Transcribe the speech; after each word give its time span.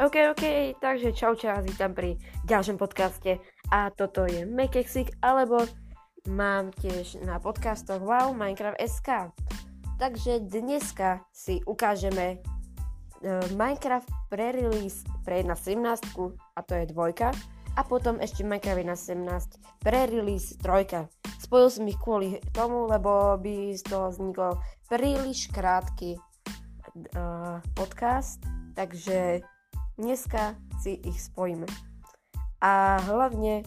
OK, 0.00 0.32
OK, 0.32 0.44
takže 0.80 1.12
čau, 1.12 1.36
čau, 1.36 1.60
vítam 1.60 1.92
pri 1.92 2.16
ďalšom 2.48 2.80
podcaste 2.80 3.36
a 3.68 3.92
toto 3.92 4.24
je 4.24 4.48
Makexik, 4.48 5.12
alebo 5.20 5.68
mám 6.24 6.72
tiež 6.80 7.20
na 7.20 7.36
podcastoch 7.36 8.00
Wow 8.00 8.32
Minecraft 8.32 8.80
SK. 8.80 9.28
Takže 10.00 10.40
dneska 10.48 11.20
si 11.36 11.60
ukážeme 11.68 12.40
uh, 12.40 13.44
Minecraft 13.52 14.08
pre-release 14.32 15.04
pre 15.20 15.44
1.17 15.44 15.76
a 16.32 16.60
to 16.64 16.72
je 16.80 16.84
dvojka 16.96 17.36
a 17.76 17.80
potom 17.84 18.16
ešte 18.24 18.40
Minecraft 18.40 18.80
1.17 19.04 19.84
pre-release 19.84 20.56
trojka. 20.64 21.12
Spojil 21.44 21.68
som 21.68 21.84
ich 21.84 22.00
kvôli 22.00 22.40
tomu, 22.56 22.88
lebo 22.88 23.36
by 23.36 23.76
z 23.76 23.84
toho 23.84 24.08
vznikol 24.08 24.56
príliš 24.88 25.52
krátky 25.52 26.16
uh, 26.16 27.60
podcast, 27.76 28.40
takže 28.72 29.44
Dneska 30.00 30.56
si 30.80 30.96
ich 31.04 31.20
spojíme. 31.20 31.68
A 32.64 32.96
hlavne 33.04 33.60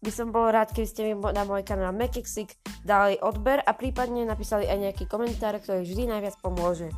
by 0.00 0.08
som 0.08 0.32
bol 0.32 0.48
rád, 0.48 0.72
keby 0.72 0.88
ste 0.88 1.04
mi 1.04 1.12
na 1.12 1.44
môj 1.44 1.68
kanál 1.68 1.92
Mekexik 1.92 2.56
dali 2.80 3.20
odber 3.20 3.60
a 3.60 3.76
prípadne 3.76 4.24
napísali 4.24 4.64
aj 4.64 4.78
nejaký 4.80 5.04
komentár, 5.04 5.52
ktorý 5.60 5.84
vždy 5.84 6.08
najviac 6.08 6.40
pomôže. 6.40 6.88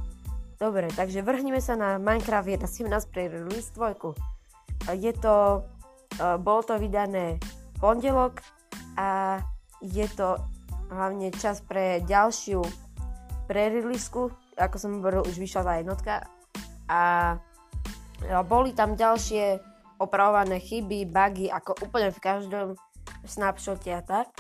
Dobre, 0.62 0.91
takže 0.95 1.27
vrhneme 1.27 1.59
sa 1.59 1.74
na 1.74 1.98
Minecraft 1.98 2.66
1.17 2.70 3.10
pre 3.10 3.27
release 3.27 3.74
2. 3.74 4.95
Je 4.95 5.10
to, 5.18 5.66
e, 6.15 6.38
bolo 6.38 6.62
to 6.62 6.79
vydané 6.79 7.42
pondelok 7.82 8.42
a 8.95 9.42
je 9.82 10.06
to 10.15 10.38
hlavne 10.90 11.34
čas 11.34 11.62
pre 11.66 12.02
ďalšiu 12.06 12.62
pre 13.48 13.73
ako 14.60 14.76
som 14.76 15.01
hovoril, 15.01 15.24
už 15.24 15.40
vyšla 15.40 15.62
tá 15.65 15.73
jednotka 15.80 16.15
a 16.85 17.01
boli 18.47 18.74
tam 18.74 18.99
ďalšie 18.99 19.61
opravované 19.99 20.63
chyby, 20.63 21.11
bugy, 21.11 21.51
ako 21.51 21.74
úplne 21.83 22.15
v 22.15 22.23
každom 22.23 22.69
snapshote 23.27 23.91
a 23.91 24.02
tak. 24.02 24.30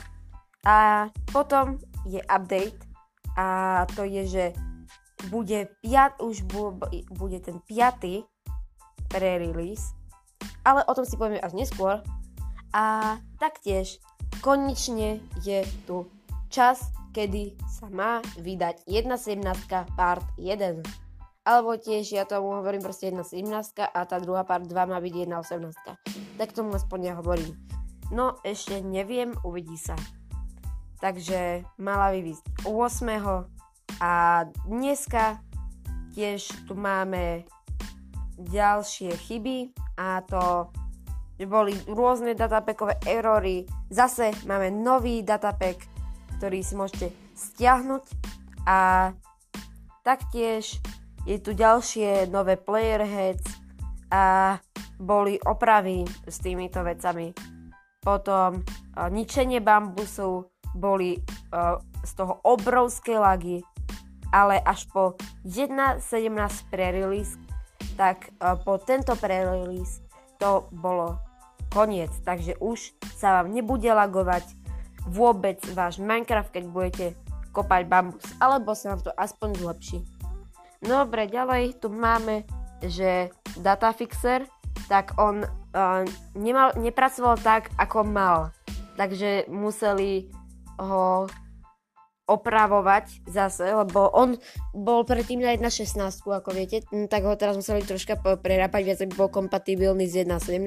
A 0.66 1.08
potom 1.30 1.78
je 2.06 2.22
update 2.26 2.78
a 3.38 3.86
to 3.94 4.02
je, 4.06 4.22
že 4.26 4.44
bude 5.30 5.66
piat, 5.82 6.18
už 6.22 6.46
bu, 6.46 6.78
bude 7.14 7.38
ten 7.42 7.58
piatý 7.66 8.22
pre-release, 9.10 9.94
ale 10.62 10.86
o 10.86 10.92
tom 10.94 11.02
si 11.02 11.18
povieme 11.18 11.42
až 11.42 11.58
neskôr. 11.58 12.02
A 12.70 13.16
taktiež 13.40 13.98
konečne 14.44 15.18
je 15.42 15.64
tu 15.88 16.06
čas, 16.52 16.92
kedy 17.16 17.56
sa 17.66 17.90
má 17.90 18.22
vydať 18.38 18.86
1.17 18.86 19.42
part 19.96 20.22
1 20.36 21.07
alebo 21.48 21.80
tiež 21.80 22.12
ja 22.12 22.28
tomu 22.28 22.60
hovorím 22.60 22.84
proste 22.84 23.08
jedna 23.08 23.24
17 23.24 23.48
a 23.80 24.00
tá 24.04 24.20
druhá 24.20 24.44
part 24.44 24.68
2 24.68 24.68
má 24.68 25.00
byť 25.00 25.14
jedna 25.24 25.40
18. 25.40 25.72
Tak 26.36 26.52
tomu 26.52 26.76
aspoň 26.76 27.00
ja 27.08 27.14
hovorím. 27.16 27.56
No 28.12 28.36
ešte 28.44 28.84
neviem, 28.84 29.32
uvidí 29.40 29.80
sa. 29.80 29.96
Takže 31.00 31.64
mala 31.80 32.12
vyvísť 32.12 32.68
8. 32.68 34.04
A 34.04 34.44
dneska 34.68 35.40
tiež 36.12 36.52
tu 36.68 36.76
máme 36.76 37.48
ďalšie 38.36 39.16
chyby 39.16 39.72
a 39.96 40.20
to 40.28 40.68
boli 41.48 41.72
rôzne 41.88 42.36
datapackové 42.36 43.00
erory. 43.08 43.64
Zase 43.88 44.36
máme 44.44 44.68
nový 44.68 45.24
datapack, 45.24 45.80
ktorý 46.36 46.60
si 46.60 46.74
môžete 46.76 47.08
stiahnuť 47.32 48.04
a 48.68 49.10
taktiež 50.04 50.82
je 51.28 51.36
tu 51.36 51.52
ďalšie 51.52 52.32
nové 52.32 52.56
player 52.56 53.04
heads 53.04 53.44
a 54.08 54.56
boli 54.96 55.36
opravy 55.44 56.08
s 56.24 56.40
týmito 56.40 56.80
vecami. 56.80 57.36
Potom 58.00 58.64
uh, 58.64 59.12
ničenie 59.12 59.60
bambusu, 59.60 60.48
boli 60.72 61.20
uh, 61.52 61.76
z 62.00 62.12
toho 62.16 62.40
obrovské 62.48 63.20
lagy, 63.20 63.60
ale 64.32 64.56
až 64.64 64.88
po 64.88 65.20
1.17 65.44 66.00
pre-release, 66.72 67.36
tak 68.00 68.32
uh, 68.40 68.56
po 68.56 68.80
tento 68.80 69.12
pre-release 69.12 70.00
to 70.40 70.64
bolo 70.72 71.20
koniec. 71.68 72.12
Takže 72.24 72.56
už 72.56 72.96
sa 73.20 73.36
vám 73.44 73.52
nebude 73.52 73.92
lagovať 73.92 74.48
vôbec 75.04 75.60
váš 75.76 76.00
Minecraft, 76.00 76.56
keď 76.56 76.64
budete 76.72 77.06
kopať 77.52 77.84
bambus, 77.84 78.24
alebo 78.40 78.72
sa 78.72 78.96
vám 78.96 79.04
to 79.04 79.12
aspoň 79.12 79.48
zlepší. 79.60 80.00
Dobre, 80.78 81.26
ďalej 81.26 81.82
tu 81.82 81.90
máme, 81.90 82.46
že 82.82 83.34
datafixer, 83.58 84.46
tak 84.86 85.18
on 85.18 85.42
uh, 85.42 86.02
nemal, 86.38 86.70
nepracoval 86.78 87.34
tak, 87.42 87.74
ako 87.74 88.06
mal. 88.06 88.54
Takže 88.94 89.50
museli 89.50 90.30
ho 90.78 91.26
opravovať 92.28 93.24
zase, 93.24 93.72
lebo 93.72 94.12
on 94.12 94.36
bol 94.76 95.02
predtým 95.02 95.40
na 95.40 95.56
1.16, 95.56 95.96
ako 96.28 96.50
viete, 96.52 96.84
tak 97.08 97.24
ho 97.24 97.34
teraz 97.34 97.56
museli 97.56 97.80
troška 97.80 98.20
prerápať, 98.20 98.82
viac 98.84 98.98
aby 99.00 99.16
bol 99.16 99.32
kompatibilný 99.32 100.04
s 100.04 100.22
1.17. 100.28 100.60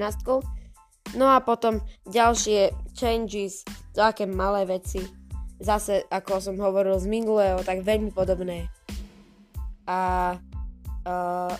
No 1.14 1.30
a 1.30 1.38
potom 1.38 1.78
ďalšie 2.10 2.74
changes, 2.98 3.62
také 3.94 4.26
malé 4.26 4.66
veci, 4.66 5.06
zase, 5.62 6.02
ako 6.10 6.42
som 6.42 6.56
hovoril 6.58 6.98
z 6.98 7.06
minulého, 7.06 7.62
tak 7.62 7.86
veľmi 7.86 8.10
podobné 8.10 8.66
a 9.86 10.34
uh, 11.06 11.56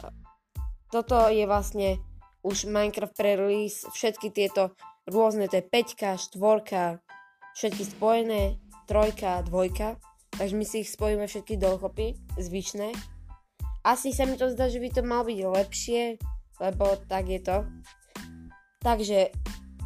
toto 0.93 1.28
je 1.33 1.44
vlastne 1.49 1.99
už 2.43 2.66
Minecraft 2.66 3.15
pre-release, 3.15 3.87
všetky 3.94 4.34
tieto 4.34 4.75
rôzne, 5.06 5.47
to 5.47 5.62
je 5.62 5.65
5, 5.65 6.37
4, 6.37 7.00
všetky 7.55 7.82
spojené, 7.97 8.59
3, 8.91 9.47
2, 9.47 10.38
takže 10.38 10.55
my 10.59 10.65
si 10.66 10.82
ich 10.82 10.91
spojíme 10.91 11.27
všetky 11.27 11.56
dokopy, 11.56 12.19
zvyšné. 12.38 12.93
Asi 13.82 14.15
sa 14.15 14.27
mi 14.27 14.38
to 14.38 14.50
zdá, 14.50 14.71
že 14.71 14.78
by 14.78 14.88
to 14.94 15.03
malo 15.03 15.27
byť 15.27 15.38
lepšie, 15.43 16.03
lebo 16.62 16.99
tak 17.11 17.27
je 17.31 17.41
to. 17.43 17.66
Takže 18.82 19.31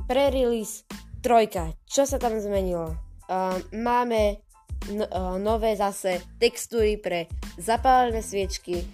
pre-release 0.09 0.85
3, 1.25 1.77
čo 1.89 2.03
sa 2.09 2.17
tam 2.17 2.37
zmenilo? 2.41 2.97
Uh, 3.27 3.59
máme 3.75 4.46
uh, 4.93 5.37
nové 5.41 5.77
zase 5.77 6.23
textúry 6.39 6.97
pre 7.01 7.27
zapálené 7.57 8.23
sviečky, 8.23 8.85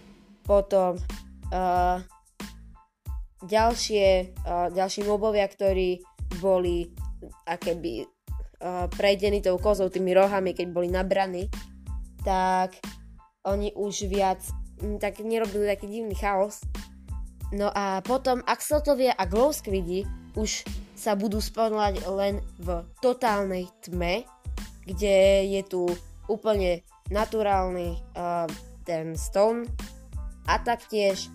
potom 0.43 0.98
uh, 1.53 1.98
ďalšie, 3.43 4.34
uh, 4.47 4.69
ďalší 4.70 5.03
mobovia, 5.06 5.47
ktorí 5.47 6.03
boli 6.41 6.91
akéby 7.47 8.03
uh, 8.03 8.87
prejdení 8.91 9.43
tou 9.43 9.59
kozou, 9.59 9.91
tými 9.91 10.15
rohami, 10.15 10.54
keď 10.54 10.66
boli 10.70 10.88
nabraní, 10.91 11.47
tak 12.22 12.78
oni 13.47 13.75
už 13.75 14.06
viac 14.06 14.43
m, 14.82 14.99
tak 14.99 15.19
nerobili 15.22 15.66
taký 15.66 15.87
divný 15.91 16.14
chaos. 16.14 16.62
No 17.53 17.69
a 17.69 18.00
potom 18.00 18.41
axeltovia 18.49 19.12
a 19.12 19.28
glow 19.28 19.53
squidi 19.53 20.09
už 20.38 20.64
sa 20.97 21.19
budú 21.19 21.43
spawnovať 21.43 21.94
len 22.09 22.41
v 22.62 22.87
totálnej 23.03 23.69
tme, 23.84 24.25
kde 24.87 25.47
je 25.47 25.62
tu 25.66 25.87
úplne 26.26 26.82
naturálny 27.10 27.98
uh, 28.16 28.47
ten 28.82 29.15
stone 29.15 29.66
a 30.47 30.59
taktiež 30.59 31.31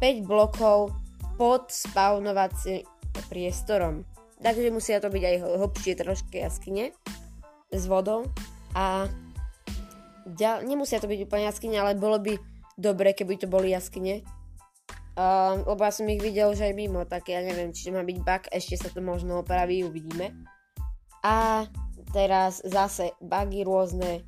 5 0.00 0.24
blokov 0.24 0.92
pod 1.36 1.68
spawnovacím 1.68 2.84
priestorom. 3.28 4.04
Takže 4.40 4.68
musia 4.68 5.00
to 5.00 5.08
byť 5.08 5.22
aj 5.24 5.36
hlbšie 5.40 5.92
trošky 5.96 6.44
jaskyne 6.44 6.92
s 7.72 7.82
vodou 7.88 8.28
a 8.76 9.08
ďal, 10.28 10.68
nemusia 10.68 11.00
to 11.00 11.08
byť 11.08 11.24
úplne 11.24 11.48
jaskyne, 11.48 11.76
ale 11.80 11.96
bolo 11.96 12.20
by 12.20 12.36
dobre, 12.76 13.16
keby 13.16 13.40
to 13.40 13.48
boli 13.48 13.72
jaskyne. 13.72 14.20
Uh, 15.16 15.64
lebo 15.64 15.80
ja 15.80 15.92
som 15.96 16.04
ich 16.12 16.20
videl 16.20 16.52
už 16.52 16.60
aj 16.60 16.76
mimo, 16.76 17.08
tak 17.08 17.32
ja 17.32 17.40
neviem, 17.40 17.72
či 17.72 17.88
má 17.88 18.04
byť 18.04 18.18
bug, 18.20 18.42
ešte 18.52 18.76
sa 18.76 18.92
to 18.92 19.00
možno 19.00 19.40
opraví, 19.40 19.80
uvidíme. 19.80 20.36
A 21.24 21.64
teraz 22.16 22.64
zase 22.64 23.12
bugy 23.20 23.60
rôzne, 23.60 24.24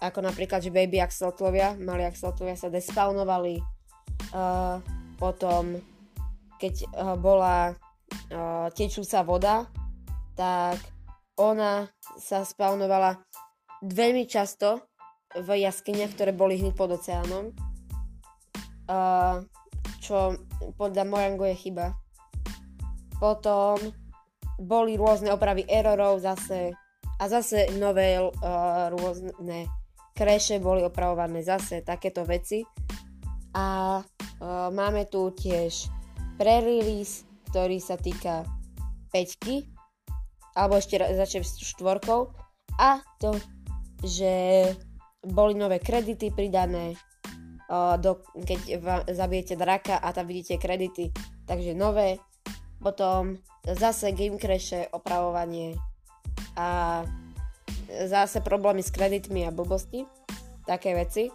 ako 0.00 0.24
napríklad, 0.24 0.64
že 0.64 0.72
baby 0.72 0.96
axolotlovia, 0.96 1.76
mali 1.76 2.08
axolotlovia 2.08 2.56
sa 2.56 2.72
despawnovali, 2.72 3.60
uh, 4.32 4.80
potom 5.20 5.76
keď 6.56 6.74
uh, 6.88 7.20
bola 7.20 7.76
uh, 8.32 8.72
tečúca 8.72 9.20
voda, 9.28 9.68
tak 10.32 10.80
ona 11.36 11.92
sa 12.16 12.48
spawnovala 12.48 13.20
veľmi 13.84 14.24
často 14.24 14.88
v 15.36 15.68
jaskyniach, 15.68 16.16
ktoré 16.16 16.32
boli 16.32 16.56
hneď 16.64 16.72
pod 16.72 16.96
oceánom, 16.96 17.52
uh, 18.88 19.44
čo 20.00 20.40
podľa 20.80 21.04
Morango 21.04 21.44
je 21.44 21.60
chyba. 21.60 21.92
Potom 23.20 23.76
boli 24.56 24.96
rôzne 24.96 25.28
opravy 25.28 25.68
errorov 25.68 26.24
zase 26.24 26.72
a 27.22 27.30
zase 27.30 27.70
nové 27.78 28.18
uh, 28.18 28.30
rôzne 28.90 29.70
kreše 30.10 30.58
boli 30.58 30.82
opravované 30.82 31.46
zase 31.46 31.86
takéto 31.86 32.26
veci. 32.26 32.66
A 33.54 33.98
uh, 34.02 34.68
máme 34.74 35.06
tu 35.06 35.30
tiež 35.30 35.86
pre-release, 36.34 37.22
ktorý 37.54 37.78
sa 37.78 37.94
týka 37.94 38.42
5 39.14 40.58
alebo 40.58 40.76
ešte 40.76 40.98
začnem 40.98 41.46
s 41.46 41.62
štvorkou 41.62 42.34
a 42.76 43.00
to, 43.22 43.38
že 44.02 44.32
boli 45.22 45.54
nové 45.56 45.80
kredity 45.80 46.28
pridané, 46.28 46.98
do, 47.72 48.20
keď 48.36 48.60
va, 48.84 49.00
zabijete 49.08 49.56
draka 49.56 49.96
a 49.96 50.12
tam 50.12 50.28
vidíte 50.28 50.60
kredity, 50.60 51.08
takže 51.48 51.72
nové, 51.72 52.20
potom 52.84 53.40
zase 53.64 54.12
game 54.12 54.36
crashe, 54.36 54.84
opravovanie 54.92 55.72
a 56.56 57.02
zase 58.08 58.40
problémy 58.40 58.80
s 58.80 58.90
kreditmi 58.90 59.44
a 59.44 59.54
blbosti, 59.54 60.08
také 60.64 60.96
veci. 60.96 61.28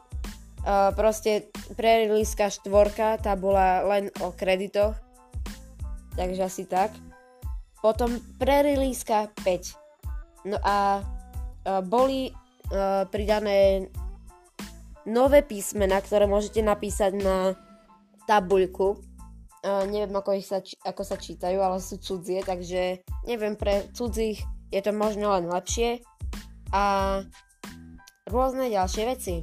Uh, 0.67 0.91
proste 0.91 1.47
preriliska 1.79 2.51
štvorka, 2.51 3.21
tá 3.23 3.39
bola 3.39 3.87
len 3.87 4.11
o 4.19 4.35
kreditoch, 4.35 4.97
takže 6.19 6.43
asi 6.43 6.63
tak. 6.67 6.91
Potom 7.79 8.19
preriliska 8.35 9.31
5. 9.47 10.49
No 10.49 10.57
a 10.59 10.99
uh, 10.99 11.79
boli 11.85 12.33
uh, 12.73 13.07
pridané 13.07 13.87
nové 15.07 15.39
písmena, 15.39 16.03
ktoré 16.03 16.27
môžete 16.27 16.59
napísať 16.59 17.15
na 17.15 17.55
tabuľku. 18.27 18.99
Uh, 19.63 19.87
neviem, 19.87 20.11
ako, 20.11 20.35
ich 20.35 20.51
sa, 20.51 20.59
ako 20.83 21.01
sa 21.07 21.15
čítajú, 21.15 21.63
ale 21.63 21.79
sú 21.79 21.95
cudzie, 21.95 22.43
takže 22.43 23.07
neviem, 23.23 23.55
pre 23.55 23.87
cudzích 23.95 24.43
je 24.71 24.81
to 24.83 24.91
možno 24.91 25.31
len 25.35 25.47
lepšie. 25.47 26.03
A 26.75 26.83
rôzne 28.27 28.67
ďalšie 28.67 29.03
veci. 29.07 29.35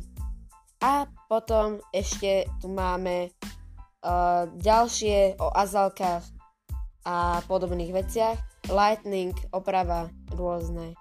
A 0.84 1.08
potom 1.28 1.80
ešte 1.96 2.44
tu 2.60 2.68
máme 2.68 3.32
uh, 3.32 4.44
ďalšie 4.60 5.40
o 5.40 5.48
azalkách 5.48 6.24
a 7.08 7.40
podobných 7.48 7.92
veciach. 7.92 8.36
Lightning, 8.68 9.32
oprava 9.52 10.12
rôzne. 10.32 10.96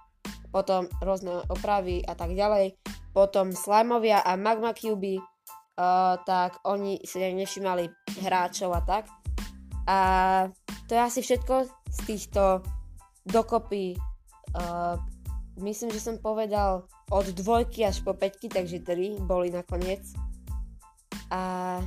Potom 0.48 0.88
rôzne 1.04 1.44
opravy 1.52 2.00
a 2.04 2.16
tak 2.16 2.32
ďalej. 2.32 2.80
Potom 3.12 3.52
slimovia 3.52 4.24
a 4.24 4.36
magma 4.40 4.72
cuby, 4.72 5.20
uh, 5.20 6.16
tak 6.24 6.64
oni 6.64 7.04
si 7.04 7.20
nevšimali 7.20 7.84
hráčov 8.24 8.72
a 8.72 8.80
tak. 8.84 9.04
A 9.84 9.98
to 10.88 10.96
je 10.96 11.00
asi 11.00 11.20
všetko 11.20 11.68
z 11.68 11.98
týchto 12.08 12.64
dokopy 13.24 13.96
uh, 14.54 14.96
myslím, 15.60 15.90
že 15.94 16.02
som 16.02 16.18
povedal 16.18 16.86
od 17.10 17.26
dvojky 17.34 17.86
až 17.86 18.02
po 18.02 18.16
peťky, 18.16 18.50
takže 18.50 18.82
tri 18.82 19.14
boli 19.18 19.52
nakoniec. 19.52 20.02
A 21.30 21.78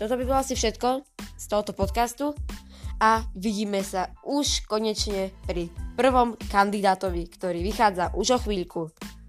toto 0.00 0.16
by 0.16 0.24
bolo 0.24 0.40
asi 0.40 0.56
všetko 0.56 1.04
z 1.36 1.44
tohoto 1.48 1.72
podcastu 1.76 2.32
a 3.00 3.24
vidíme 3.32 3.80
sa 3.80 4.12
už 4.28 4.68
konečne 4.68 5.32
pri 5.48 5.72
prvom 5.96 6.36
kandidátovi, 6.52 7.28
ktorý 7.32 7.60
vychádza 7.64 8.12
už 8.16 8.36
o 8.36 8.38
chvíľku. 8.44 8.82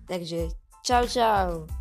Takže 0.08 0.52
čau 0.84 1.08
čau. 1.08 1.81